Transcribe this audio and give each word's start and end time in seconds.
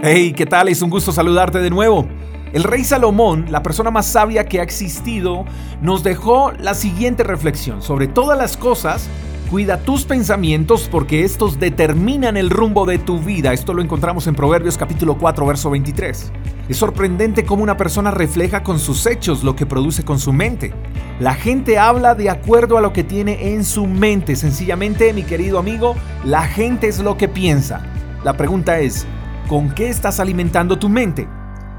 Hey, 0.00 0.32
¿qué 0.32 0.46
tal? 0.46 0.68
Es 0.68 0.80
un 0.80 0.90
gusto 0.90 1.10
saludarte 1.10 1.58
de 1.58 1.70
nuevo. 1.70 2.06
El 2.52 2.62
rey 2.62 2.84
Salomón, 2.84 3.46
la 3.50 3.64
persona 3.64 3.90
más 3.90 4.06
sabia 4.06 4.46
que 4.46 4.60
ha 4.60 4.62
existido, 4.62 5.44
nos 5.82 6.04
dejó 6.04 6.52
la 6.52 6.74
siguiente 6.74 7.24
reflexión. 7.24 7.82
Sobre 7.82 8.06
todas 8.06 8.38
las 8.38 8.56
cosas, 8.56 9.08
cuida 9.50 9.78
tus 9.78 10.04
pensamientos 10.04 10.88
porque 10.88 11.24
estos 11.24 11.58
determinan 11.58 12.36
el 12.36 12.48
rumbo 12.48 12.86
de 12.86 12.98
tu 12.98 13.18
vida. 13.18 13.52
Esto 13.52 13.74
lo 13.74 13.82
encontramos 13.82 14.28
en 14.28 14.36
Proverbios 14.36 14.78
capítulo 14.78 15.18
4, 15.18 15.44
verso 15.44 15.68
23. 15.68 16.32
Es 16.68 16.76
sorprendente 16.76 17.44
cómo 17.44 17.64
una 17.64 17.76
persona 17.76 18.12
refleja 18.12 18.62
con 18.62 18.78
sus 18.78 19.04
hechos 19.04 19.42
lo 19.42 19.56
que 19.56 19.66
produce 19.66 20.04
con 20.04 20.20
su 20.20 20.32
mente. 20.32 20.72
La 21.18 21.34
gente 21.34 21.76
habla 21.76 22.14
de 22.14 22.30
acuerdo 22.30 22.78
a 22.78 22.80
lo 22.80 22.92
que 22.92 23.02
tiene 23.02 23.52
en 23.52 23.64
su 23.64 23.88
mente. 23.88 24.36
Sencillamente, 24.36 25.12
mi 25.12 25.24
querido 25.24 25.58
amigo, 25.58 25.96
la 26.24 26.42
gente 26.42 26.86
es 26.86 27.00
lo 27.00 27.16
que 27.16 27.26
piensa. 27.26 27.82
La 28.22 28.36
pregunta 28.36 28.78
es, 28.78 29.06
¿Con 29.48 29.70
qué 29.70 29.88
estás 29.88 30.20
alimentando 30.20 30.78
tu 30.78 30.90
mente? 30.90 31.26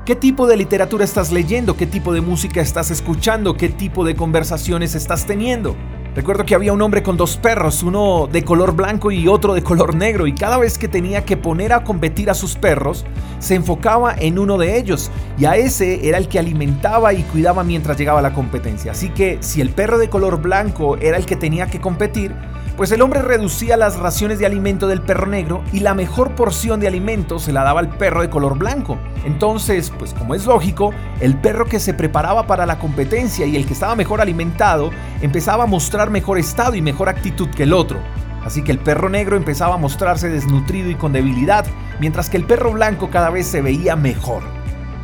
¿Qué 0.04 0.16
tipo 0.16 0.48
de 0.48 0.58
literatura 0.58 1.06
estás 1.06 1.32
leyendo? 1.32 1.78
¿Qué 1.78 1.86
tipo 1.86 2.12
de 2.12 2.20
música 2.20 2.62
estás 2.62 2.90
escuchando? 2.90 3.56
¿Qué 3.56 3.70
tipo 3.70 4.04
de 4.04 4.16
conversaciones 4.16 4.96
estás 4.96 5.28
teniendo? 5.28 5.76
Recuerdo 6.16 6.46
que 6.46 6.56
había 6.56 6.74
un 6.74 6.82
hombre 6.82 7.04
con 7.04 7.16
dos 7.16 7.38
perros, 7.38 7.84
uno 7.84 8.26
de 8.26 8.44
color 8.44 8.76
blanco 8.76 9.12
y 9.12 9.28
otro 9.28 9.54
de 9.54 9.62
color 9.62 9.94
negro, 9.94 10.26
y 10.26 10.34
cada 10.34 10.58
vez 10.58 10.80
que 10.80 10.88
tenía 10.88 11.26
que 11.26 11.38
poner 11.38 11.72
a 11.72 11.84
competir 11.84 12.32
a 12.32 12.34
sus 12.34 12.56
perros, 12.56 13.06
se 13.38 13.54
enfocaba 13.54 14.16
en 14.18 14.40
uno 14.40 14.58
de 14.58 14.80
ellos, 14.80 15.12
y 15.38 15.46
a 15.46 15.56
ese 15.56 16.10
era 16.10 16.18
el 16.18 16.28
que 16.28 16.40
alimentaba 16.40 17.14
y 17.14 17.22
cuidaba 17.22 17.64
mientras 17.64 18.00
llegaba 18.00 18.24
la 18.24 18.34
competencia. 18.34 18.94
Así 18.94 19.10
que 19.10 19.38
si 19.42 19.62
el 19.62 19.70
perro 19.70 20.00
de 20.00 20.10
color 20.10 20.42
blanco 20.42 20.98
era 20.98 21.18
el 21.18 21.28
que 21.28 21.36
tenía 21.36 21.68
que 21.68 21.80
competir, 21.80 22.34
pues 22.80 22.94
el 22.94 23.02
hombre 23.02 23.22
reducía 23.22 23.76
las 23.76 23.98
raciones 23.98 24.40
de 24.40 24.46
alimento 24.46 24.88
del 24.88 25.02
perro 25.02 25.28
negro 25.28 25.66
y 25.74 25.82
la 25.82 25.94
mejor 25.94 26.34
porción 26.36 26.80
de 26.80 26.88
alimento 26.88 27.38
se 27.38 27.52
la 27.52 27.66
daba 27.66 27.82
al 27.82 27.90
perro 27.90 28.22
de 28.22 28.30
color 28.30 28.58
blanco. 28.58 28.98
Entonces, 29.26 29.92
pues 30.00 30.14
como 30.14 30.34
es 30.34 30.46
lógico, 30.46 30.94
el 31.20 31.36
perro 31.36 31.66
que 31.66 31.82
se 31.82 31.94
preparaba 31.94 32.48
para 32.48 32.66
la 32.66 32.80
competencia 32.80 33.46
y 33.46 33.58
el 33.58 33.66
que 33.66 33.74
estaba 33.74 33.98
mejor 33.98 34.22
alimentado 34.22 34.92
empezaba 35.22 35.66
a 35.66 35.68
mostrar 35.68 36.10
mejor 36.10 36.38
estado 36.38 36.74
y 36.74 36.82
mejor 36.82 37.10
actitud 37.10 37.50
que 37.50 37.64
el 37.64 37.74
otro. 37.74 38.00
Así 38.46 38.64
que 38.64 38.72
el 38.72 38.80
perro 38.80 39.10
negro 39.10 39.36
empezaba 39.36 39.76
a 39.76 39.78
mostrarse 39.78 40.30
desnutrido 40.30 40.90
y 40.90 40.96
con 40.96 41.12
debilidad, 41.12 41.66
mientras 42.00 42.30
que 42.30 42.38
el 42.38 42.46
perro 42.46 42.72
blanco 42.72 43.10
cada 43.10 43.30
vez 43.30 43.46
se 43.46 43.62
veía 43.62 43.98
mejor. 43.98 44.42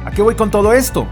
¿A 0.05 0.11
qué 0.11 0.21
voy 0.21 0.35
con 0.35 0.49
todo 0.49 0.71
esto? 0.71 1.07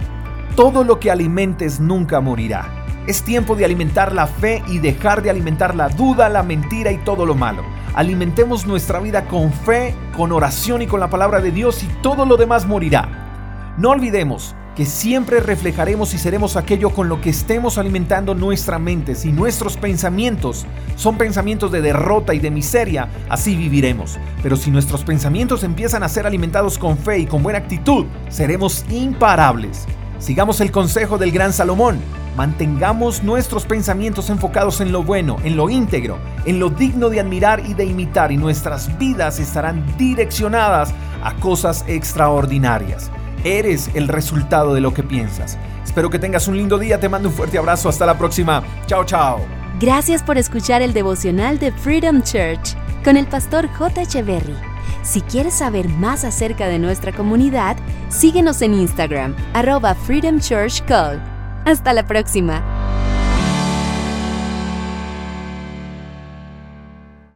Todo 0.56 0.86
lo 0.86 0.98
que 0.98 1.12
alimentes 1.12 1.82
nunca 1.82 2.22
morirá. 2.22 2.83
Es 3.06 3.22
tiempo 3.24 3.56
de 3.56 3.66
alimentar 3.66 4.14
la 4.14 4.28
fe 4.28 4.64
y 4.68 4.80
dejar 4.80 5.22
de 5.22 5.30
alimentar 5.30 5.76
la 5.76 5.90
duda, 5.90 6.30
la 6.30 6.42
mentira 6.42 6.90
y 6.92 6.98
todo 7.00 7.26
lo 7.26 7.36
malo. 7.36 7.64
Alimentemos 7.94 8.66
nuestra 8.66 9.00
vida 9.00 9.26
con 9.26 9.52
fe, 9.52 9.94
con 10.16 10.32
oración 10.32 10.82
y 10.82 10.88
con 10.88 11.02
la 11.02 11.10
palabra 11.10 11.42
de 11.42 11.52
Dios 11.52 11.84
y 11.84 11.88
todo 12.02 12.26
lo 12.26 12.38
demás 12.38 12.66
morirá. 12.66 13.76
No 13.78 13.90
olvidemos 13.90 14.56
que 14.76 14.86
siempre 14.86 15.40
reflejaremos 15.42 16.14
y 16.14 16.18
seremos 16.18 16.56
aquello 16.56 16.92
con 16.92 17.10
lo 17.10 17.20
que 17.20 17.30
estemos 17.30 17.78
alimentando 17.78 18.34
nuestra 18.36 18.80
mente. 18.80 19.16
Si 19.16 19.32
nuestros 19.32 19.78
pensamientos 19.78 20.66
son 20.96 21.18
pensamientos 21.18 21.72
de 21.72 21.82
derrota 21.82 22.34
y 22.34 22.40
de 22.40 22.52
miseria, 22.52 23.10
así 23.30 23.56
viviremos. 23.56 24.18
Pero 24.42 24.56
si 24.56 24.72
nuestros 24.72 25.04
pensamientos 25.04 25.64
empiezan 25.64 26.04
a 26.04 26.10
ser 26.10 26.26
alimentados 26.26 26.78
con 26.78 26.98
fe 26.98 27.20
y 27.20 27.26
con 27.26 27.44
buena 27.44 27.60
actitud, 27.60 28.06
seremos 28.30 28.86
imparables. 28.90 29.86
Sigamos 30.24 30.62
el 30.62 30.72
consejo 30.72 31.18
del 31.18 31.32
gran 31.32 31.54
Salomón 31.54 32.00
Mantengamos 32.36 33.24
nuestros 33.24 33.66
pensamientos 33.66 34.30
enfocados 34.32 34.82
en 34.82 34.92
lo 34.92 35.04
bueno, 35.04 35.38
en 35.44 35.56
lo 35.56 35.70
íntegro, 35.70 36.18
en 36.46 36.60
lo 36.60 36.70
digno 36.70 37.10
de 37.10 37.20
admirar 37.20 37.62
y 37.64 37.76
de 37.76 37.86
imitar 37.86 38.32
y 38.32 38.38
nuestras 38.38 38.98
vidas 38.98 39.40
estarán 39.40 39.86
direccionadas 39.98 40.94
a 41.24 41.36
cosas 41.36 41.86
extraordinarias. 41.88 43.12
Eres 43.44 43.92
el 43.94 44.08
resultado 44.08 44.74
de 44.74 44.82
lo 44.82 44.94
que 44.94 45.04
piensas. 45.04 45.60
Espero 45.84 46.10
que 46.10 46.18
tengas 46.18 46.48
un 46.48 46.58
lindo 46.58 46.80
día, 46.80 47.00
te 47.00 47.10
mando 47.10 47.30
un 47.30 47.36
fuerte 47.36 47.60
abrazo, 47.60 47.88
hasta 47.88 48.06
la 48.06 48.18
próxima. 48.18 48.64
Chao, 48.88 49.06
chao. 49.06 49.40
Gracias 49.80 50.24
por 50.24 50.38
escuchar 50.40 50.82
el 50.82 50.94
devocional 50.94 51.60
de 51.60 51.72
Freedom 51.72 52.24
Church 52.24 52.76
con 53.04 53.16
el 53.16 53.28
pastor 53.28 53.68
J. 53.78 54.02
Echeverry. 54.02 54.73
Si 55.02 55.22
quieres 55.22 55.54
saber 55.54 55.90
más 55.90 56.24
acerca 56.24 56.68
de 56.68 56.80
nuestra 56.80 57.12
comunidad, 57.12 57.78
síguenos 58.10 58.62
en 58.62 58.74
Instagram, 58.74 59.36
arroba 59.54 59.96
Freedom 59.96 60.40
Church 60.40 60.84
hasta 61.66 61.94
la 61.94 62.06
próxima. 62.06 62.73